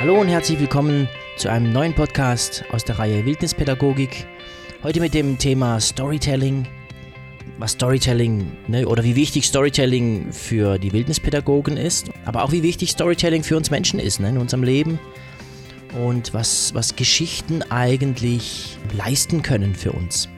[0.00, 4.28] Hallo und herzlich willkommen zu einem neuen Podcast aus der Reihe Wildnispädagogik.
[4.84, 6.68] Heute mit dem Thema Storytelling.
[7.58, 12.92] Was Storytelling ne, oder wie wichtig Storytelling für die Wildnispädagogen ist, aber auch wie wichtig
[12.92, 15.00] Storytelling für uns Menschen ist ne, in unserem Leben
[16.00, 20.28] und was, was Geschichten eigentlich leisten können für uns.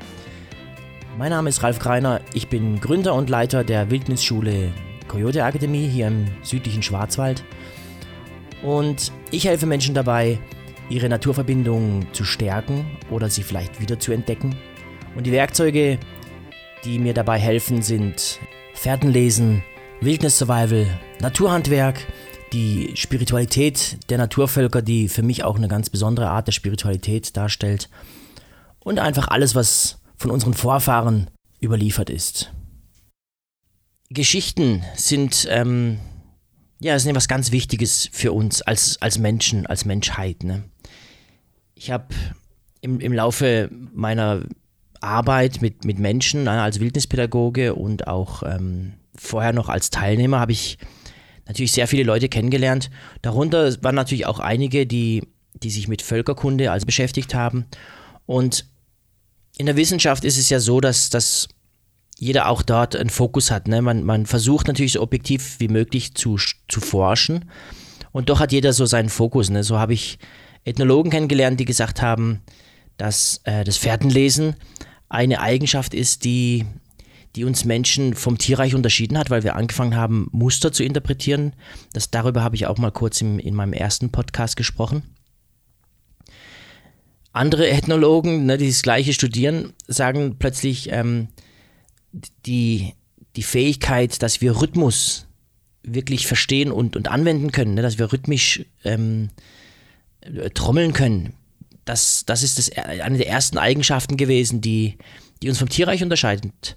[1.18, 4.72] Mein Name ist Ralf Greiner, ich bin Gründer und Leiter der Wildnisschule
[5.06, 7.44] Coyote Akademie hier im südlichen Schwarzwald.
[8.62, 10.38] Und ich helfe Menschen dabei,
[10.90, 14.56] ihre Naturverbindung zu stärken oder sie vielleicht wieder zu entdecken.
[15.14, 15.98] Und die Werkzeuge,
[16.84, 18.38] die mir dabei helfen, sind
[18.74, 19.62] Fährtenlesen,
[20.00, 20.86] Wildnis Survival,
[21.20, 22.06] Naturhandwerk,
[22.52, 27.88] die Spiritualität der Naturvölker, die für mich auch eine ganz besondere Art der Spiritualität darstellt.
[28.80, 31.30] Und einfach alles, was von unseren Vorfahren
[31.62, 32.52] überliefert ist.
[34.10, 36.00] Geschichten sind, ähm,
[36.80, 40.42] ja, sind etwas ganz Wichtiges für uns als, als Menschen, als Menschheit.
[40.42, 40.64] Ne?
[41.74, 42.06] Ich habe
[42.80, 44.42] im, im Laufe meiner
[45.00, 50.52] Arbeit mit, mit Menschen ne, als Wildnispädagoge und auch ähm, vorher noch als Teilnehmer habe
[50.52, 50.78] ich
[51.46, 52.90] natürlich sehr viele Leute kennengelernt.
[53.22, 55.22] Darunter waren natürlich auch einige, die,
[55.54, 57.66] die sich mit Völkerkunde also beschäftigt haben.
[58.24, 58.66] Und
[59.58, 61.48] in der Wissenschaft ist es ja so, dass, dass
[62.20, 63.66] jeder auch dort einen Fokus hat.
[63.66, 63.80] Ne?
[63.80, 66.36] Man, man versucht natürlich so objektiv wie möglich zu,
[66.68, 67.46] zu forschen.
[68.12, 69.48] Und doch hat jeder so seinen Fokus.
[69.48, 69.64] Ne?
[69.64, 70.18] So habe ich
[70.64, 72.42] Ethnologen kennengelernt, die gesagt haben,
[72.98, 74.56] dass äh, das Fährtenlesen
[75.08, 76.66] eine Eigenschaft ist, die,
[77.36, 81.54] die uns Menschen vom Tierreich unterschieden hat, weil wir angefangen haben, Muster zu interpretieren.
[81.94, 85.04] Das, darüber habe ich auch mal kurz im, in meinem ersten Podcast gesprochen.
[87.32, 91.28] Andere Ethnologen, ne, die das Gleiche studieren, sagen plötzlich, ähm,
[92.46, 92.94] die,
[93.36, 95.26] die Fähigkeit, dass wir Rhythmus
[95.82, 97.82] wirklich verstehen und, und anwenden können, ne?
[97.82, 99.30] dass wir rhythmisch ähm,
[100.54, 101.34] trommeln können.
[101.84, 104.98] Das, das ist das, eine der ersten Eigenschaften gewesen, die,
[105.42, 106.76] die uns vom Tierreich unterscheidet.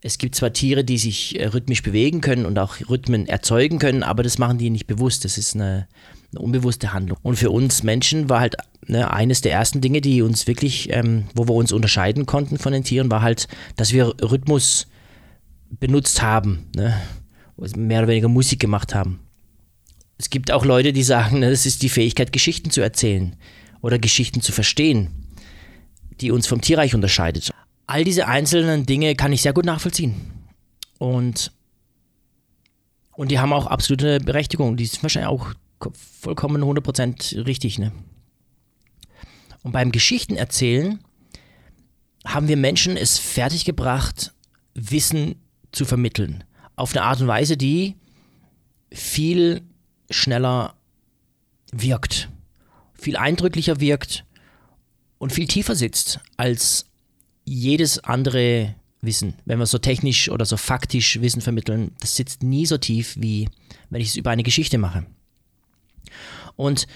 [0.00, 4.02] Es gibt zwar Tiere, die sich äh, rhythmisch bewegen können und auch Rhythmen erzeugen können,
[4.02, 5.24] aber das machen die nicht bewusst.
[5.24, 5.88] Das ist eine,
[6.32, 7.18] eine unbewusste Handlung.
[7.22, 8.56] Und für uns Menschen war halt
[8.86, 12.72] ne, eines der ersten Dinge, die uns wirklich, ähm, wo wir uns unterscheiden konnten von
[12.72, 14.86] den Tieren, war halt, dass wir Rhythmus
[15.70, 17.00] benutzt haben, ne?
[17.76, 19.20] mehr oder weniger Musik gemacht haben.
[20.18, 23.36] Es gibt auch Leute, die sagen, ne, das ist die Fähigkeit, Geschichten zu erzählen
[23.80, 25.10] oder Geschichten zu verstehen,
[26.20, 27.50] die uns vom Tierreich unterscheidet.
[27.86, 30.14] All diese einzelnen Dinge kann ich sehr gut nachvollziehen.
[30.98, 31.52] Und,
[33.12, 34.76] und die haben auch absolute Berechtigung.
[34.76, 35.48] Die sind wahrscheinlich auch
[36.20, 37.78] vollkommen 100% richtig.
[37.78, 37.92] Ne?
[39.64, 41.00] Und beim Geschichtenerzählen
[42.24, 44.32] haben wir Menschen es fertiggebracht,
[44.74, 45.36] Wissen
[45.72, 46.44] zu vermitteln.
[46.76, 47.96] Auf eine Art und Weise, die
[48.92, 49.62] viel
[50.10, 50.74] schneller
[51.72, 52.28] wirkt,
[52.92, 54.24] viel eindrücklicher wirkt
[55.18, 56.86] und viel tiefer sitzt als
[57.44, 59.34] jedes andere Wissen.
[59.46, 63.48] Wenn wir so technisch oder so faktisch Wissen vermitteln, das sitzt nie so tief, wie
[63.88, 65.06] wenn ich es über eine Geschichte mache.
[66.56, 66.86] Und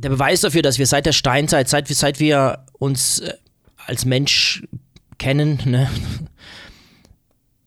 [0.00, 3.34] der Beweis dafür, dass wir seit der Steinzeit, seit, seit wir uns äh,
[3.86, 4.62] als Mensch
[5.18, 5.90] kennen, ne,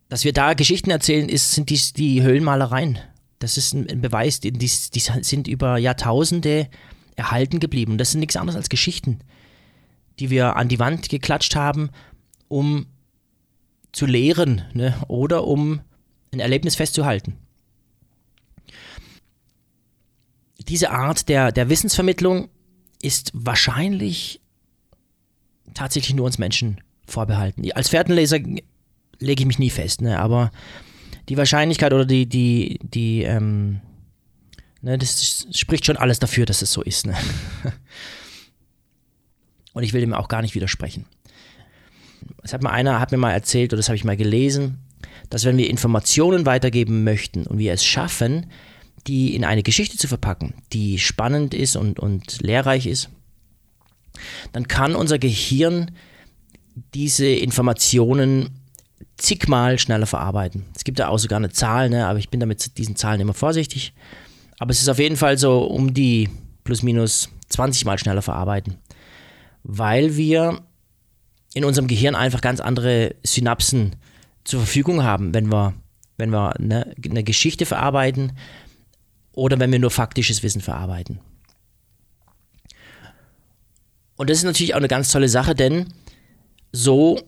[0.10, 3.00] dass wir da Geschichten erzählen, ist, sind die, die Höhlenmalereien.
[3.40, 6.70] Das ist ein, Beweis, die, die, die, sind über Jahrtausende
[7.16, 7.98] erhalten geblieben.
[7.98, 9.20] Das sind nichts anderes als Geschichten,
[10.20, 11.90] die wir an die Wand geklatscht haben,
[12.48, 12.88] um
[13.92, 15.82] zu lehren ne, oder um
[16.32, 17.38] ein Erlebnis festzuhalten.
[20.68, 22.50] Diese Art der, der Wissensvermittlung
[23.02, 24.42] ist wahrscheinlich
[25.74, 27.70] tatsächlich nur uns Menschen vorbehalten.
[27.74, 28.40] Als Fährtenleser
[29.20, 30.20] lege ich mich nie fest, ne?
[30.20, 30.52] aber
[31.30, 33.82] die Wahrscheinlichkeit oder die, die, die, ähm,
[34.82, 37.06] ne, das spricht schon alles dafür, dass es so ist.
[37.06, 37.16] Ne?
[39.74, 41.06] Und ich will dem auch gar nicht widersprechen.
[42.44, 44.80] Es hat mal einer hat mir mal erzählt, oder das habe ich mal gelesen,
[45.30, 48.48] dass wenn wir Informationen weitergeben möchten und wir es schaffen,
[49.08, 53.10] die in eine Geschichte zu verpacken, die spannend ist und, und lehrreich ist,
[54.52, 55.92] dann kann unser Gehirn
[56.94, 58.50] diese Informationen
[59.18, 60.66] zigmal schneller verarbeiten.
[60.76, 63.34] Es gibt da auch sogar eine Zahl, ne, aber ich bin damit diesen Zahlen immer
[63.34, 63.94] vorsichtig.
[64.60, 66.30] Aber es ist auf jeden Fall so um die
[66.64, 68.78] plus minus 20 Mal schneller verarbeiten,
[69.64, 70.62] weil wir
[71.54, 73.96] in unserem Gehirn einfach ganz andere Synapsen
[74.44, 75.74] zur Verfügung haben, wenn wir,
[76.18, 78.34] wenn wir eine, eine Geschichte verarbeiten,
[79.34, 81.20] oder wenn wir nur faktisches Wissen verarbeiten.
[84.16, 85.88] Und das ist natürlich auch eine ganz tolle Sache, denn
[86.72, 87.20] so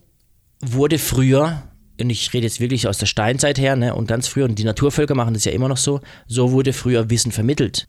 [0.62, 1.64] wurde früher,
[2.00, 4.64] und ich rede jetzt wirklich aus der Steinzeit her, ne, und ganz früher, und die
[4.64, 7.88] Naturvölker machen das ja immer noch so, so wurde früher Wissen vermittelt.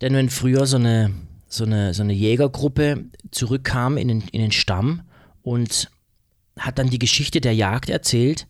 [0.00, 1.12] Denn wenn früher so eine,
[1.48, 5.02] so eine, so eine Jägergruppe zurückkam in den, in den Stamm
[5.42, 5.90] und
[6.58, 8.46] hat dann die Geschichte der Jagd erzählt,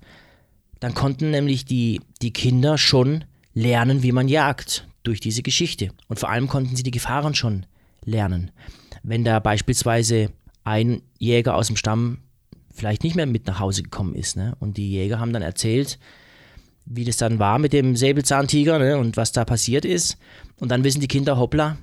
[0.81, 3.25] dann konnten nämlich die, die Kinder schon
[3.56, 5.88] lernen, wie man jagt durch diese Geschichte.
[6.08, 7.64] Und vor allem konnten sie die Gefahren schon
[8.04, 8.50] lernen.
[9.02, 10.30] Wenn da beispielsweise
[10.62, 12.18] ein Jäger aus dem Stamm
[12.74, 14.36] vielleicht nicht mehr mit nach Hause gekommen ist.
[14.36, 14.54] Ne?
[14.60, 15.98] Und die Jäger haben dann erzählt,
[16.84, 18.98] wie das dann war mit dem Säbelzahntiger ne?
[18.98, 20.18] und was da passiert ist.
[20.60, 21.78] Und dann wissen die Kinder, hoppla,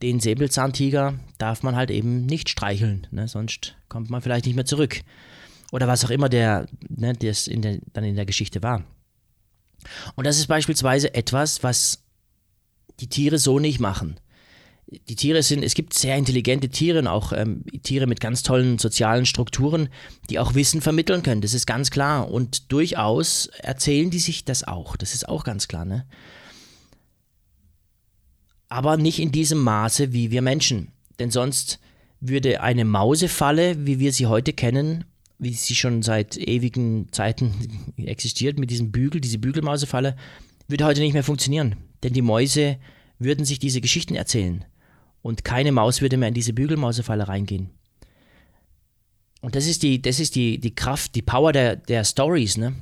[0.00, 3.26] den Säbelzahntiger darf man halt eben nicht streicheln, ne?
[3.26, 5.00] sonst kommt man vielleicht nicht mehr zurück.
[5.72, 8.84] Oder was auch immer der, ne, das in der, dann in der Geschichte war.
[10.14, 12.02] Und das ist beispielsweise etwas, was
[13.00, 14.18] die Tiere so nicht machen
[15.08, 18.78] die Tiere sind, es gibt sehr intelligente Tiere und auch ähm, Tiere mit ganz tollen
[18.78, 19.88] sozialen Strukturen,
[20.30, 21.40] die auch Wissen vermitteln können.
[21.40, 22.30] Das ist ganz klar.
[22.30, 24.96] Und durchaus erzählen die sich das auch.
[24.96, 25.84] Das ist auch ganz klar.
[25.84, 26.06] Ne?
[28.68, 30.92] Aber nicht in diesem Maße wie wir Menschen.
[31.18, 31.78] Denn sonst
[32.20, 35.04] würde eine Mausefalle, wie wir sie heute kennen,
[35.38, 37.52] wie sie schon seit ewigen Zeiten
[37.96, 40.16] existiert, mit diesem Bügel, diese Bügelmausefalle,
[40.68, 41.76] würde heute nicht mehr funktionieren.
[42.02, 42.78] Denn die Mäuse
[43.18, 44.64] würden sich diese Geschichten erzählen
[45.22, 47.70] und keine Maus würde mehr in diese Bügelmausefalle reingehen.
[49.40, 52.56] Und das ist die, das ist die, die Kraft, die Power der, der Stories.
[52.56, 52.74] Ne?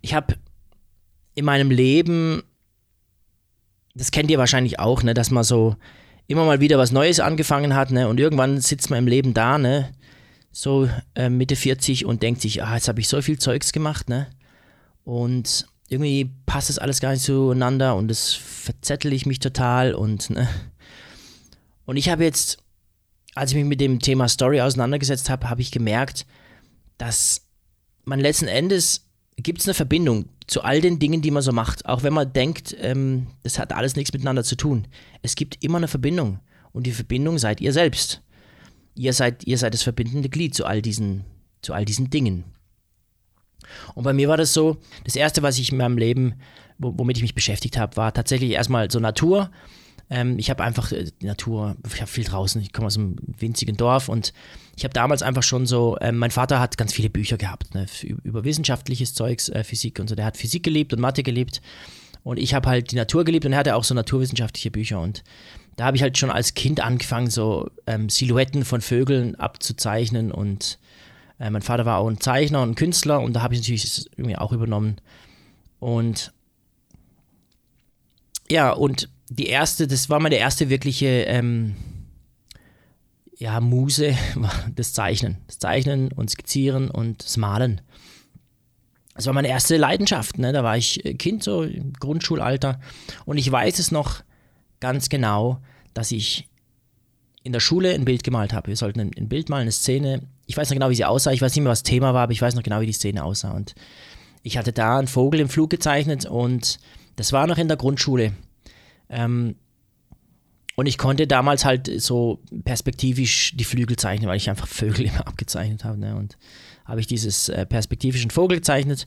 [0.00, 0.34] Ich habe
[1.34, 2.42] in meinem Leben,
[3.94, 5.76] das kennt ihr wahrscheinlich auch, ne, dass man so
[6.26, 9.58] immer mal wieder was Neues angefangen hat, ne, und irgendwann sitzt man im Leben da,
[9.58, 9.92] ne,
[10.54, 14.08] so äh, Mitte 40 und denkt sich, ah, jetzt habe ich so viel Zeugs gemacht,
[14.08, 14.28] ne,
[15.04, 20.30] und irgendwie passt das alles gar nicht zueinander und das verzettel ich mich total und,
[20.30, 20.48] ne,
[21.86, 22.58] und ich habe jetzt,
[23.34, 26.24] als ich mich mit dem Thema Story auseinandergesetzt habe, habe ich gemerkt,
[26.98, 27.42] dass
[28.04, 31.86] man letzten Endes gibt es eine Verbindung zu all den Dingen, die man so macht.
[31.86, 34.86] Auch wenn man denkt, ähm, das hat alles nichts miteinander zu tun.
[35.22, 36.38] Es gibt immer eine Verbindung.
[36.72, 38.22] Und die Verbindung seid ihr selbst.
[38.94, 41.24] Ihr seid, ihr seid das verbindende Glied zu all diesen,
[41.62, 42.44] zu all diesen Dingen.
[43.94, 46.34] Und bei mir war das so, das Erste, was ich in meinem Leben,
[46.78, 49.50] womit ich mich beschäftigt habe, war tatsächlich erstmal so Natur
[50.10, 53.76] ähm, ich habe einfach äh, Natur, ich habe viel draußen, ich komme aus einem winzigen
[53.76, 54.32] Dorf und
[54.76, 57.86] ich habe damals einfach schon so, ähm, mein Vater hat ganz viele Bücher gehabt, ne,
[58.22, 60.14] über wissenschaftliches Zeugs, äh, Physik und so.
[60.14, 61.62] Der hat Physik geliebt und Mathe geliebt.
[62.22, 64.98] Und ich habe halt die Natur geliebt und er hatte auch so naturwissenschaftliche Bücher.
[64.98, 65.22] Und
[65.76, 70.30] da habe ich halt schon als Kind angefangen, so ähm, Silhouetten von Vögeln abzuzeichnen.
[70.30, 70.78] Und
[71.38, 74.08] äh, mein Vater war auch ein Zeichner und ein Künstler und da habe ich natürlich
[74.16, 75.00] irgendwie auch übernommen.
[75.80, 76.32] Und
[78.50, 81.74] ja, und die erste, das war meine erste wirkliche ähm,
[83.36, 84.16] ja, Muse,
[84.74, 85.38] das Zeichnen.
[85.46, 87.80] Das Zeichnen und Skizzieren und das Malen.
[89.14, 90.38] Das war meine erste Leidenschaft.
[90.38, 90.52] Ne?
[90.52, 92.80] Da war ich äh, Kind, so im Grundschulalter.
[93.24, 94.22] Und ich weiß es noch
[94.84, 95.62] ganz genau,
[95.94, 96.46] dass ich
[97.42, 98.68] in der Schule ein Bild gemalt habe.
[98.68, 100.20] Wir sollten ein, Bild malen, eine Szene.
[100.44, 101.32] Ich weiß noch genau, wie sie aussah.
[101.32, 103.24] Ich weiß nicht mehr, was Thema war, aber ich weiß noch genau, wie die Szene
[103.24, 103.52] aussah.
[103.52, 103.74] Und
[104.42, 106.78] ich hatte da einen Vogel im Flug gezeichnet und
[107.16, 108.34] das war noch in der Grundschule.
[109.08, 109.54] Ähm,
[110.76, 115.26] und ich konnte damals halt so perspektivisch die Flügel zeichnen, weil ich einfach Vögel immer
[115.26, 115.96] abgezeichnet habe.
[115.96, 116.14] Ne?
[116.14, 116.36] Und
[116.84, 119.06] habe ich dieses äh, perspektivischen Vogel gezeichnet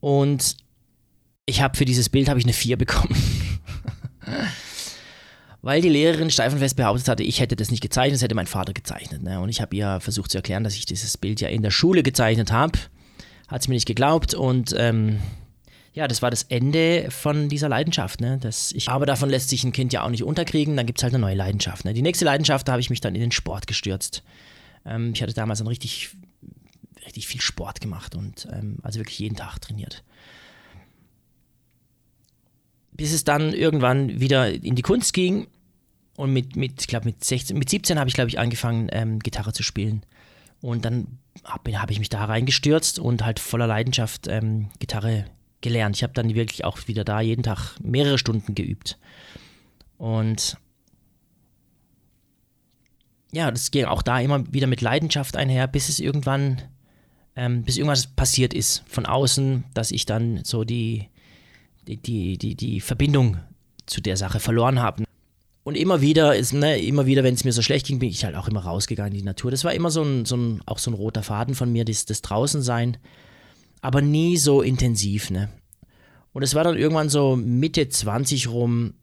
[0.00, 0.56] und
[1.46, 3.14] ich habe für dieses Bild habe ich eine 4 bekommen.
[5.66, 8.36] weil die Lehrerin steif und fest behauptet hatte, ich hätte das nicht gezeichnet, das hätte
[8.36, 9.24] mein Vater gezeichnet.
[9.24, 9.40] Ne?
[9.40, 12.04] Und ich habe ihr versucht zu erklären, dass ich dieses Bild ja in der Schule
[12.04, 12.78] gezeichnet habe.
[13.48, 15.18] Hat sie mir nicht geglaubt und ähm,
[15.92, 18.20] ja, das war das Ende von dieser Leidenschaft.
[18.20, 18.38] Ne?
[18.40, 21.02] Das ich, aber davon lässt sich ein Kind ja auch nicht unterkriegen, dann gibt es
[21.02, 21.84] halt eine neue Leidenschaft.
[21.84, 21.94] Ne?
[21.94, 24.22] Die nächste Leidenschaft, da habe ich mich dann in den Sport gestürzt.
[24.84, 26.10] Ähm, ich hatte damals dann richtig,
[27.04, 30.04] richtig viel Sport gemacht und ähm, also wirklich jeden Tag trainiert.
[32.92, 35.48] Bis es dann irgendwann wieder in die Kunst ging
[36.16, 39.18] und mit, mit ich glaube, mit, 16, mit 17 habe ich, glaube ich, angefangen, ähm,
[39.18, 40.04] Gitarre zu spielen.
[40.60, 45.26] Und dann habe hab ich mich da reingestürzt und halt voller Leidenschaft ähm, Gitarre
[45.60, 45.96] gelernt.
[45.96, 48.98] Ich habe dann wirklich auch wieder da jeden Tag mehrere Stunden geübt.
[49.98, 50.56] Und
[53.32, 56.62] ja, das ging auch da immer wieder mit Leidenschaft einher, bis es irgendwann,
[57.34, 61.08] ähm, bis irgendwas passiert ist von außen, dass ich dann so die,
[61.86, 63.38] die, die, die, die Verbindung
[63.84, 65.05] zu der Sache verloren habe.
[65.66, 68.24] Und immer wieder, ist, ne, immer wieder, wenn es mir so schlecht ging, bin ich
[68.24, 69.50] halt auch immer rausgegangen in die Natur.
[69.50, 72.04] Das war immer so ein, so ein auch so ein roter Faden von mir, das,
[72.04, 72.98] das Draußensein
[73.80, 75.48] aber nie so intensiv, ne?
[76.32, 78.94] Und es war dann irgendwann so Mitte 20 rum,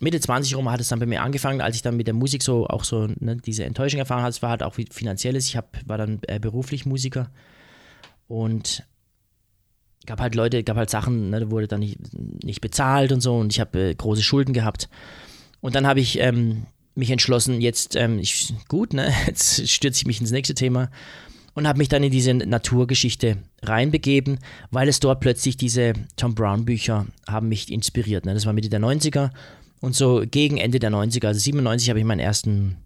[0.00, 2.42] Mitte 20 rum hat es dann bei mir angefangen, als ich dann mit der Musik
[2.42, 4.30] so auch so ne, diese Enttäuschung erfahren habe.
[4.30, 5.46] Es war halt auch finanzielles.
[5.46, 7.30] Ich hab, war dann äh, beruflich Musiker
[8.26, 8.82] und
[10.06, 11.98] gab halt Leute, gab halt Sachen, ne, wurde dann nicht,
[12.42, 14.88] nicht bezahlt und so und ich habe äh, große Schulden gehabt.
[15.62, 20.06] Und dann habe ich ähm, mich entschlossen, jetzt, ähm, ich, gut, ne, jetzt stürze ich
[20.06, 20.90] mich ins nächste Thema
[21.54, 24.38] und habe mich dann in diese Naturgeschichte reinbegeben,
[24.70, 28.26] weil es dort plötzlich diese Tom Brown Bücher haben mich inspiriert.
[28.26, 28.34] Ne?
[28.34, 29.30] Das war Mitte der 90er
[29.80, 32.76] und so gegen Ende der 90er, also 97 habe ich meinen ersten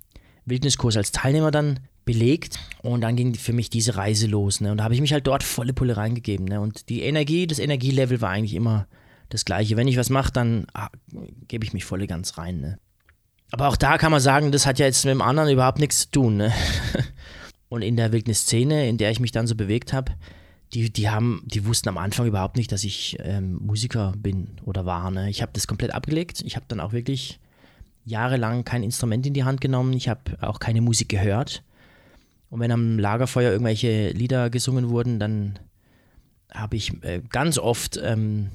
[0.45, 4.61] Wildniskurs als Teilnehmer dann belegt und dann ging für mich diese Reise los.
[4.61, 4.71] Ne?
[4.71, 6.47] Und da habe ich mich halt dort volle Pulle reingegeben.
[6.47, 6.61] Ne?
[6.61, 8.87] Und die Energie, das Energielevel war eigentlich immer
[9.29, 9.77] das gleiche.
[9.77, 10.89] Wenn ich was mache, dann ah,
[11.49, 12.61] gebe ich mich volle ganz rein.
[12.61, 12.79] Ne?
[13.51, 16.01] Aber auch da kann man sagen, das hat ja jetzt mit dem anderen überhaupt nichts
[16.01, 16.37] zu tun.
[16.37, 16.53] Ne?
[17.69, 20.13] Und in der Wildnisszene, in der ich mich dann so bewegt habe,
[20.73, 24.85] die, die haben, die wussten am Anfang überhaupt nicht, dass ich ähm, Musiker bin oder
[24.85, 25.11] war.
[25.11, 25.31] Ne?
[25.31, 26.43] Ich habe das komplett abgelegt.
[26.45, 27.41] Ich habe dann auch wirklich
[28.05, 29.93] jahrelang kein Instrument in die Hand genommen.
[29.93, 31.63] Ich habe auch keine Musik gehört.
[32.51, 35.59] Und wenn am Lagerfeuer irgendwelche Lieder gesungen wurden, dann
[36.53, 38.51] habe ich äh, ganz oft ähm,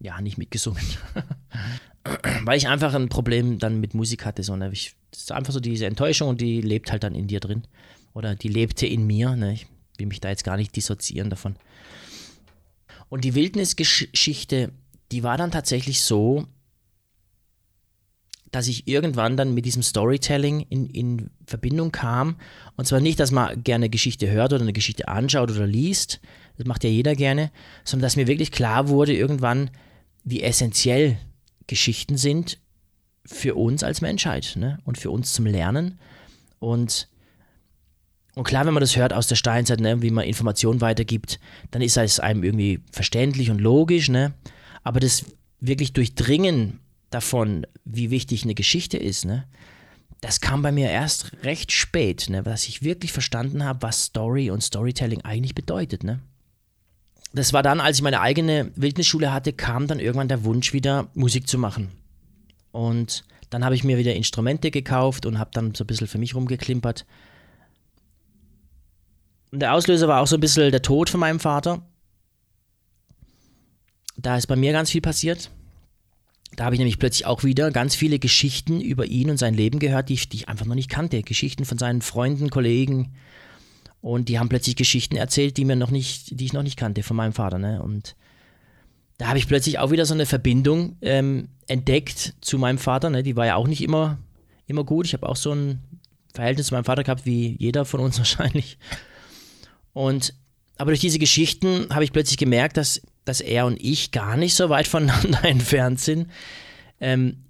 [0.00, 0.82] ja nicht mitgesungen.
[2.44, 4.42] Weil ich einfach ein Problem dann mit Musik hatte.
[4.42, 4.70] So, ne?
[4.72, 7.62] ich, das ist einfach so diese Enttäuschung und die lebt halt dann in dir drin.
[8.14, 9.36] Oder die lebte in mir.
[9.36, 9.52] Ne?
[9.52, 9.66] Ich
[9.98, 11.56] will mich da jetzt gar nicht dissoziieren davon.
[13.08, 14.72] Und die Wildnisgeschichte,
[15.12, 16.46] die war dann tatsächlich so,
[18.50, 22.36] dass ich irgendwann dann mit diesem Storytelling in, in Verbindung kam.
[22.76, 26.20] Und zwar nicht, dass man gerne Geschichte hört oder eine Geschichte anschaut oder liest,
[26.56, 27.50] das macht ja jeder gerne,
[27.84, 29.70] sondern dass mir wirklich klar wurde irgendwann,
[30.24, 31.18] wie essentiell
[31.66, 32.58] Geschichten sind
[33.24, 34.78] für uns als Menschheit ne?
[34.84, 35.98] und für uns zum Lernen.
[36.58, 37.08] Und,
[38.34, 41.38] und klar, wenn man das hört aus der Steinzeit, ne, wie man Informationen weitergibt,
[41.70, 44.34] dann ist es einem irgendwie verständlich und logisch, ne?
[44.82, 45.24] aber das
[45.60, 49.46] wirklich durchdringen davon, wie wichtig eine Geschichte ist, ne,
[50.20, 54.50] das kam bei mir erst recht spät, ne, dass ich wirklich verstanden habe, was Story
[54.50, 56.04] und Storytelling eigentlich bedeutet.
[56.04, 56.20] Ne.
[57.32, 61.08] Das war dann, als ich meine eigene Wildnisschule hatte, kam dann irgendwann der Wunsch wieder
[61.14, 61.90] Musik zu machen.
[62.72, 66.18] Und dann habe ich mir wieder Instrumente gekauft und habe dann so ein bisschen für
[66.18, 67.06] mich rumgeklimpert.
[69.52, 71.82] Und der Auslöser war auch so ein bisschen der Tod von meinem Vater.
[74.16, 75.50] Da ist bei mir ganz viel passiert.
[76.56, 79.78] Da habe ich nämlich plötzlich auch wieder ganz viele Geschichten über ihn und sein Leben
[79.78, 81.22] gehört, die ich, die ich einfach noch nicht kannte.
[81.22, 83.14] Geschichten von seinen Freunden, Kollegen.
[84.00, 87.02] Und die haben plötzlich Geschichten erzählt, die mir noch nicht, die ich noch nicht kannte
[87.02, 87.58] von meinem Vater.
[87.58, 87.82] Ne?
[87.82, 88.16] Und
[89.18, 93.10] da habe ich plötzlich auch wieder so eine Verbindung ähm, entdeckt zu meinem Vater.
[93.10, 93.22] Ne?
[93.22, 94.18] Die war ja auch nicht immer,
[94.66, 95.06] immer gut.
[95.06, 95.80] Ich habe auch so ein
[96.32, 98.78] Verhältnis zu meinem Vater gehabt, wie jeder von uns wahrscheinlich.
[99.92, 100.34] Und
[100.78, 104.54] aber durch diese Geschichten habe ich plötzlich gemerkt, dass dass er und ich gar nicht
[104.54, 106.28] so weit voneinander entfernt sind.
[107.00, 107.44] Ähm,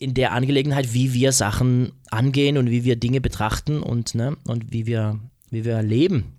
[0.00, 4.72] in der Angelegenheit, wie wir Sachen angehen und wie wir Dinge betrachten und, ne, und
[4.72, 5.18] wie wir,
[5.50, 6.34] wie wir leben.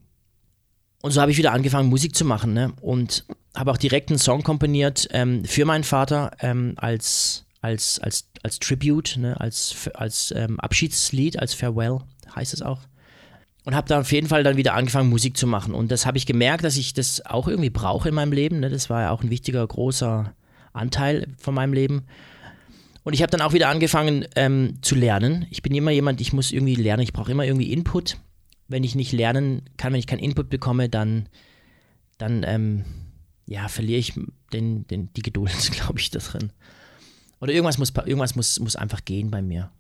[1.02, 2.74] Und so habe ich wieder angefangen, Musik zu machen ne?
[2.82, 3.26] und
[3.56, 8.60] habe auch direkt einen Song komponiert ähm, für meinen Vater ähm, als, als, als, als
[8.60, 9.40] Tribute, ne?
[9.40, 12.00] als, als ähm, Abschiedslied, als Farewell
[12.36, 12.80] heißt es auch
[13.70, 15.76] und habe da auf jeden Fall dann wieder angefangen, Musik zu machen.
[15.76, 18.62] Und das habe ich gemerkt, dass ich das auch irgendwie brauche in meinem Leben.
[18.62, 18.70] Ne?
[18.70, 20.34] Das war ja auch ein wichtiger, großer
[20.74, 22.06] Anteil von meinem Leben.
[23.04, 25.46] Und ich habe dann auch wieder angefangen ähm, zu lernen.
[25.52, 28.18] Ich bin immer jemand, ich muss irgendwie lernen, ich brauche immer irgendwie Input.
[28.70, 31.28] Wenn ich nicht lernen kann, wenn ich keinen Input bekomme, dann,
[32.18, 32.86] dann ähm,
[33.46, 34.14] ja, verliere ich
[34.54, 36.54] den, den, die Geduld, glaube ich, da drin.
[37.42, 39.72] Oder irgendwas muss, irgendwas muss, muss einfach gehen bei mir.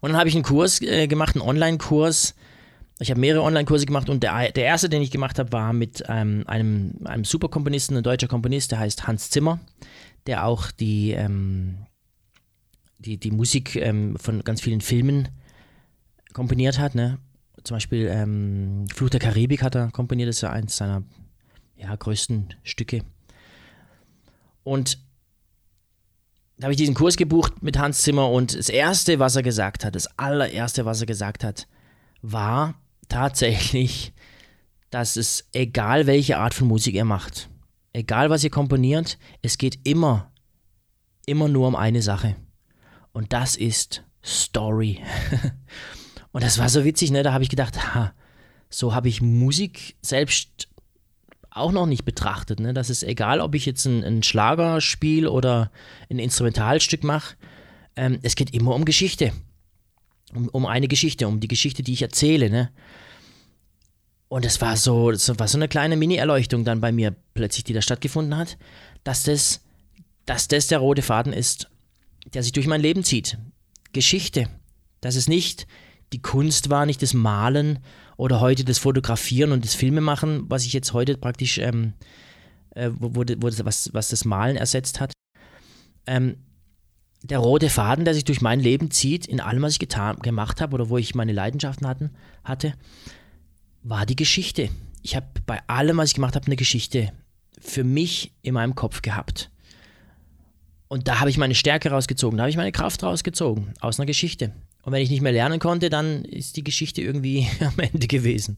[0.00, 2.34] Und dann habe ich einen Kurs äh, gemacht, einen Online-Kurs.
[3.00, 6.04] Ich habe mehrere Online-Kurse gemacht und der, der erste, den ich gemacht habe, war mit
[6.08, 9.60] ähm, einem, einem Superkomponisten, ein deutscher Komponist, der heißt Hans Zimmer,
[10.26, 11.86] der auch die, ähm,
[12.98, 15.28] die, die Musik ähm, von ganz vielen Filmen
[16.32, 16.94] komponiert hat.
[16.94, 17.18] Ne?
[17.64, 21.02] Zum Beispiel ähm, Fluch der Karibik hat er komponiert, das ist ja eins seiner
[21.76, 23.02] ja, größten Stücke.
[24.64, 24.98] Und
[26.58, 29.84] da habe ich diesen Kurs gebucht mit Hans Zimmer und das erste, was er gesagt
[29.84, 31.68] hat, das allererste, was er gesagt hat,
[32.20, 32.74] war
[33.08, 34.12] tatsächlich,
[34.90, 37.48] dass es egal welche Art von Musik er macht,
[37.92, 40.32] egal was ihr komponiert, es geht immer,
[41.26, 42.34] immer nur um eine Sache.
[43.12, 45.00] Und das ist Story.
[46.38, 47.24] und das war so witzig, ne?
[47.24, 48.14] Da habe ich gedacht, ha,
[48.70, 50.68] so habe ich Musik selbst
[51.50, 52.60] auch noch nicht betrachtet.
[52.60, 52.72] Ne?
[52.72, 55.72] Das ist egal, ob ich jetzt ein, ein Schlagerspiel oder
[56.08, 57.34] ein Instrumentalstück mache.
[57.96, 59.32] Ähm, es geht immer um Geschichte.
[60.32, 62.50] Um, um eine Geschichte, um die Geschichte, die ich erzähle.
[62.50, 62.70] Ne?
[64.28, 67.72] Und es war so, das war so eine kleine Mini-Erleuchtung dann bei mir plötzlich, die
[67.72, 68.58] da stattgefunden hat,
[69.02, 69.64] dass das,
[70.24, 71.68] dass das der rote Faden ist,
[72.32, 73.38] der sich durch mein Leben zieht.
[73.92, 74.48] Geschichte.
[75.00, 75.66] Dass es nicht
[76.12, 77.80] die Kunst war, nicht das Malen
[78.16, 81.92] oder heute das Fotografieren und das Filmemachen, was ich jetzt heute praktisch, ähm,
[82.70, 85.12] äh, wo, wo, was, was das Malen ersetzt hat.
[86.06, 86.36] Ähm,
[87.22, 90.60] der rote Faden, der sich durch mein Leben zieht, in allem, was ich getan, gemacht
[90.60, 92.10] habe oder wo ich meine Leidenschaften hatten,
[92.44, 92.74] hatte,
[93.82, 94.68] war die Geschichte.
[95.02, 97.12] Ich habe bei allem, was ich gemacht habe, eine Geschichte
[97.60, 99.50] für mich in meinem Kopf gehabt.
[100.86, 104.06] Und da habe ich meine Stärke rausgezogen, da habe ich meine Kraft rausgezogen aus einer
[104.06, 104.52] Geschichte.
[104.88, 108.56] Und wenn ich nicht mehr lernen konnte, dann ist die Geschichte irgendwie am Ende gewesen.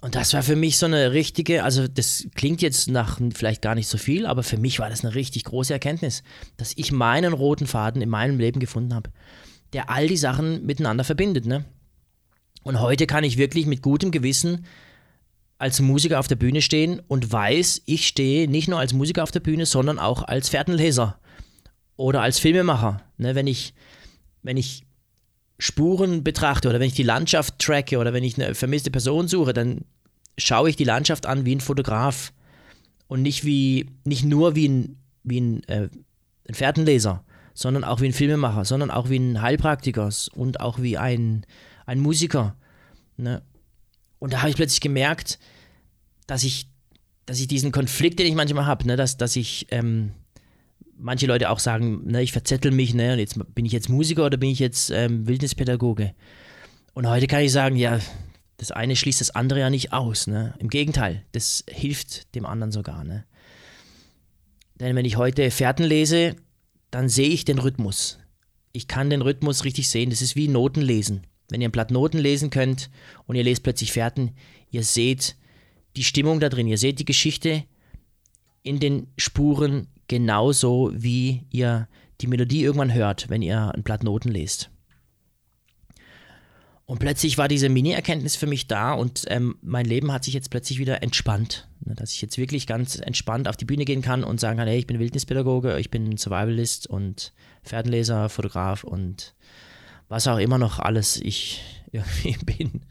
[0.00, 3.74] Und das war für mich so eine richtige, also das klingt jetzt nach vielleicht gar
[3.74, 6.22] nicht so viel, aber für mich war das eine richtig große Erkenntnis,
[6.56, 9.10] dass ich meinen roten Faden in meinem Leben gefunden habe,
[9.74, 11.44] der all die Sachen miteinander verbindet.
[11.44, 11.66] Ne?
[12.62, 14.64] Und heute kann ich wirklich mit gutem Gewissen
[15.58, 19.32] als Musiker auf der Bühne stehen und weiß, ich stehe nicht nur als Musiker auf
[19.32, 21.20] der Bühne, sondern auch als Fährtenleser
[21.96, 23.02] oder als Filmemacher.
[23.18, 23.74] Ne, wenn, ich,
[24.42, 24.84] wenn ich
[25.58, 29.52] Spuren betrachte oder wenn ich die Landschaft tracke oder wenn ich eine vermisste Person suche,
[29.52, 29.84] dann
[30.36, 32.32] schaue ich die Landschaft an wie ein Fotograf
[33.06, 35.88] und nicht, wie, nicht nur wie ein, wie ein, äh,
[36.48, 40.98] ein Fährtenleser, sondern auch wie ein Filmemacher, sondern auch wie ein Heilpraktiker und auch wie
[40.98, 41.46] ein,
[41.86, 42.56] ein Musiker.
[43.16, 43.42] Ne?
[44.18, 45.38] Und da habe ich plötzlich gemerkt,
[46.26, 46.68] dass ich,
[47.26, 50.12] dass ich diesen Konflikt, den ich manchmal habe, ne, dass, dass ich, ähm,
[50.96, 54.26] manche Leute auch sagen, ne, ich verzettel mich, ne, und jetzt bin ich jetzt Musiker
[54.26, 56.14] oder bin ich jetzt ähm, Wildnispädagoge?
[56.94, 57.98] Und heute kann ich sagen, ja,
[58.56, 60.54] das eine schließt das andere ja nicht aus, ne?
[60.58, 63.24] Im Gegenteil, das hilft dem anderen sogar, ne?
[64.80, 66.36] Denn wenn ich heute Fährten lese,
[66.90, 68.18] dann sehe ich den Rhythmus.
[68.72, 70.10] Ich kann den Rhythmus richtig sehen.
[70.10, 71.26] Das ist wie Noten lesen.
[71.48, 72.90] Wenn ihr ein Blatt Noten lesen könnt
[73.26, 74.32] und ihr lest plötzlich Fährten,
[74.70, 75.36] ihr seht
[75.96, 77.64] die Stimmung da drin, ihr seht die Geschichte
[78.62, 81.88] in den Spuren genauso, wie ihr
[82.20, 84.70] die Melodie irgendwann hört, wenn ihr ein Blatt Noten lest.
[86.86, 90.50] Und plötzlich war diese Mini-Erkenntnis für mich da und ähm, mein Leben hat sich jetzt
[90.50, 91.66] plötzlich wieder entspannt.
[91.80, 94.68] Ne, dass ich jetzt wirklich ganz entspannt auf die Bühne gehen kann und sagen kann,
[94.68, 99.34] hey, ich bin Wildnispädagoge, ich bin Survivalist und Pferdenleser, Fotograf und
[100.08, 101.62] was auch immer noch alles ich
[101.92, 102.82] irgendwie bin.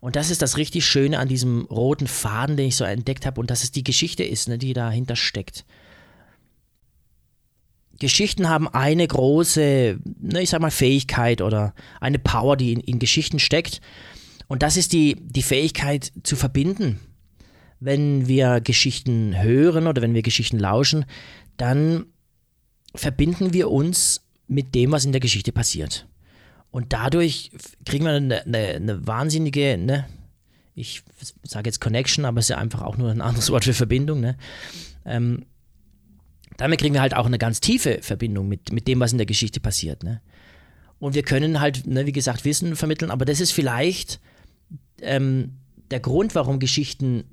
[0.00, 3.40] Und das ist das richtig Schöne an diesem roten Faden, den ich so entdeckt habe
[3.40, 5.64] und dass es die Geschichte ist, ne, die dahinter steckt.
[7.98, 12.98] Geschichten haben eine große, ne, ich sag mal, Fähigkeit oder eine Power, die in, in
[12.98, 13.80] Geschichten steckt.
[14.48, 16.98] Und das ist die, die Fähigkeit zu verbinden.
[17.78, 21.04] Wenn wir Geschichten hören oder wenn wir Geschichten lauschen,
[21.56, 22.06] dann
[22.94, 26.06] verbinden wir uns mit dem, was in der Geschichte passiert.
[26.72, 27.52] Und dadurch
[27.84, 30.06] kriegen wir eine, eine, eine wahnsinnige, ne,
[30.74, 31.02] ich
[31.42, 34.20] sage jetzt Connection, aber es ist ja einfach auch nur ein anderes Wort für Verbindung.
[34.20, 34.38] Ne?
[35.04, 35.44] Ähm,
[36.56, 39.26] damit kriegen wir halt auch eine ganz tiefe Verbindung mit, mit dem, was in der
[39.26, 40.02] Geschichte passiert.
[40.02, 40.22] Ne?
[40.98, 44.18] Und wir können halt, ne, wie gesagt, Wissen vermitteln, aber das ist vielleicht
[45.02, 45.58] ähm,
[45.90, 47.24] der Grund, warum Geschichten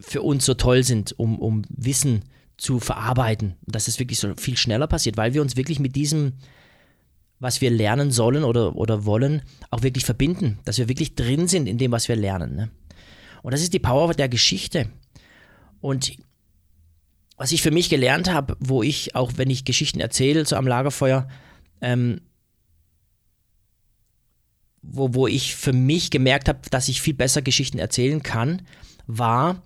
[0.00, 2.24] für uns so toll sind, um, um Wissen
[2.56, 6.32] zu verarbeiten, dass es wirklich so viel schneller passiert, weil wir uns wirklich mit diesem
[7.40, 11.66] was wir lernen sollen oder, oder wollen, auch wirklich verbinden, dass wir wirklich drin sind
[11.66, 12.56] in dem, was wir lernen.
[12.56, 12.70] Ne?
[13.42, 14.88] Und das ist die Power der Geschichte.
[15.80, 16.16] Und
[17.36, 20.66] was ich für mich gelernt habe, wo ich, auch wenn ich Geschichten erzähle, so am
[20.66, 21.28] Lagerfeuer,
[21.80, 22.20] ähm,
[24.82, 28.62] wo, wo ich für mich gemerkt habe, dass ich viel besser Geschichten erzählen kann,
[29.06, 29.62] war,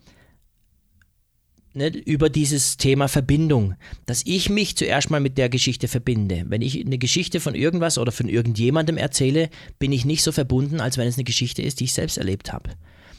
[1.74, 3.74] ne, über dieses Thema Verbindung,
[4.06, 6.44] dass ich mich zuerst mal mit der Geschichte verbinde.
[6.48, 10.80] Wenn ich eine Geschichte von irgendwas oder von irgendjemandem erzähle, bin ich nicht so verbunden,
[10.80, 12.70] als wenn es eine Geschichte ist, die ich selbst erlebt habe.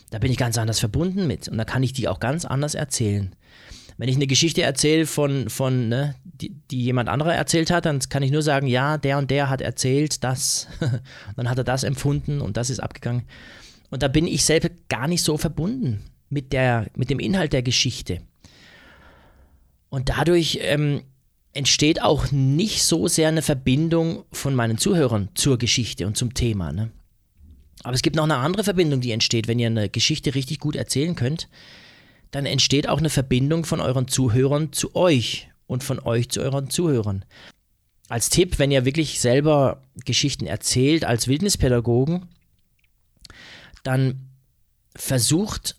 [0.09, 2.75] Da bin ich ganz anders verbunden mit und da kann ich die auch ganz anders
[2.75, 3.35] erzählen.
[3.97, 7.99] Wenn ich eine Geschichte erzähle von, von ne, die, die jemand anderer erzählt hat, dann
[7.99, 10.67] kann ich nur sagen, ja, der und der hat erzählt das,
[11.35, 13.23] dann hat er das empfunden und das ist abgegangen.
[13.89, 17.61] Und da bin ich selber gar nicht so verbunden mit, der, mit dem Inhalt der
[17.61, 18.21] Geschichte.
[19.93, 21.03] Und dadurch ähm,
[21.51, 26.71] entsteht auch nicht so sehr eine Verbindung von meinen Zuhörern zur Geschichte und zum Thema.
[26.71, 26.89] Ne?
[27.83, 30.75] Aber es gibt noch eine andere Verbindung, die entsteht, wenn ihr eine Geschichte richtig gut
[30.75, 31.47] erzählen könnt.
[32.31, 36.71] Dann entsteht auch eine Verbindung von euren Zuhörern zu euch und von euch zu euren
[36.71, 37.23] Zuhörern.
[38.09, 42.29] Als Tipp, wenn ihr wirklich selber Geschichten erzählt als Wildnispädagogen,
[43.83, 44.27] dann
[44.95, 45.75] versucht,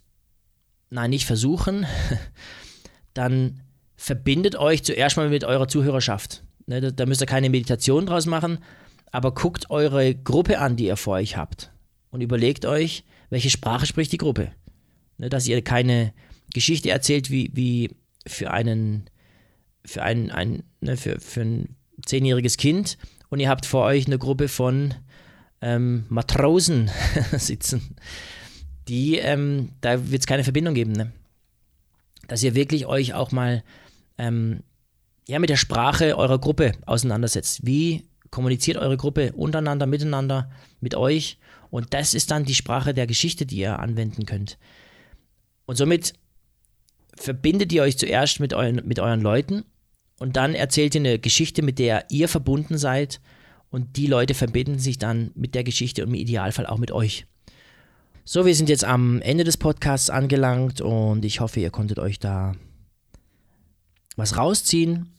[0.91, 1.85] nein, nicht versuchen,
[3.15, 3.64] dann
[4.05, 6.45] verbindet euch zuerst mal mit eurer Zuhörerschaft.
[6.67, 8.59] Ne, da, da müsst ihr keine Meditation draus machen,
[9.11, 11.73] aber guckt eure Gruppe an, die ihr vor euch habt.
[12.11, 14.53] Und überlegt euch, welche Sprache spricht die Gruppe.
[15.17, 16.13] Ne, dass ihr keine
[16.53, 19.09] Geschichte erzählt wie, wie für einen,
[19.87, 22.99] für ein, ein, ne, für, für ein zehnjähriges Kind
[23.31, 24.93] und ihr habt vor euch eine Gruppe von
[25.63, 26.91] ähm, Matrosen
[27.39, 27.97] sitzen,
[28.87, 30.93] die, ähm, da wird es keine Verbindung geben.
[30.93, 31.11] Ne?
[32.29, 33.65] Dass ihr wirklich euch auch mal
[34.19, 34.63] ähm,
[35.29, 37.67] ja, mit der Sprache eurer Gruppe auseinandersetzt.
[37.67, 40.51] Wie kommuniziert eure Gruppe untereinander, miteinander,
[40.81, 41.39] mit euch?
[41.71, 44.59] Und das ist dann die Sprache der Geschichte, die ihr anwenden könnt.
[45.67, 46.15] Und somit
[47.17, 49.65] verbindet ihr euch zuerst mit euren, mit euren Leuten
[50.19, 53.21] und dann erzählt ihr eine Geschichte, mit der ihr verbunden seid
[53.71, 57.27] und die Leute verbinden sich dann mit der Geschichte und im Idealfall auch mit euch.
[58.25, 62.19] So, wir sind jetzt am Ende des Podcasts angelangt und ich hoffe, ihr konntet euch
[62.19, 62.55] da
[64.17, 65.13] was rausziehen,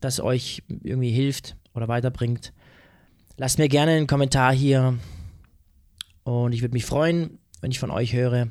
[0.00, 2.52] das euch irgendwie hilft oder weiterbringt.
[3.36, 4.98] Lasst mir gerne einen Kommentar hier
[6.24, 8.48] und ich würde mich freuen, wenn ich von euch höre.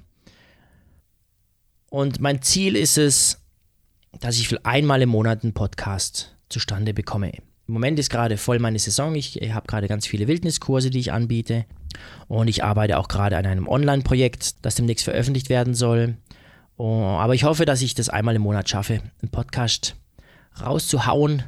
[1.89, 3.41] Und mein Ziel ist es,
[4.19, 7.31] dass ich einmal im Monat einen Podcast zustande bekomme.
[7.67, 9.15] Im Moment ist gerade voll meine Saison.
[9.15, 11.65] Ich habe gerade ganz viele Wildniskurse, die ich anbiete.
[12.27, 16.17] Und ich arbeite auch gerade an einem Online-Projekt, das demnächst veröffentlicht werden soll.
[16.83, 19.95] Oh, aber ich hoffe, dass ich das einmal im Monat schaffe, einen Podcast
[20.59, 21.43] rauszuhauen.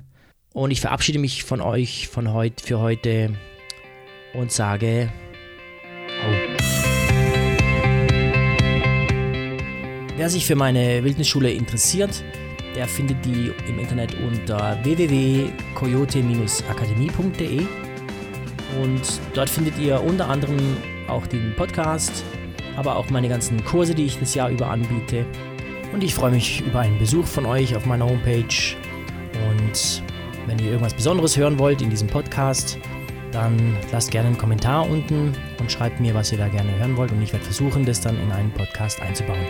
[0.53, 3.33] Und ich verabschiede mich von euch von heut, für heute
[4.35, 5.11] und sage,
[6.07, 6.33] oh.
[10.15, 12.23] Wer sich für meine Wildnisschule interessiert,
[12.75, 17.61] der findet die im Internet unter www.coyote-akademie.de
[18.83, 19.01] und
[19.33, 22.23] dort findet ihr unter anderem auch den Podcast,
[22.75, 25.25] aber auch meine ganzen Kurse, die ich das Jahr über anbiete.
[25.93, 28.75] Und ich freue mich über einen Besuch von euch auf meiner Homepage.
[29.49, 30.03] Und
[30.47, 32.77] wenn ihr irgendwas Besonderes hören wollt in diesem Podcast,
[33.31, 37.11] dann lasst gerne einen Kommentar unten und schreibt mir, was ihr da gerne hören wollt.
[37.11, 39.47] Und ich werde versuchen, das dann in einen Podcast einzubauen.